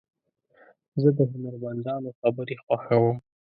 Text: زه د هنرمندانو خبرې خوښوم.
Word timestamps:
زه 1.01 1.09
د 1.17 1.19
هنرمندانو 1.31 2.09
خبرې 2.19 2.55
خوښوم. 2.63 3.17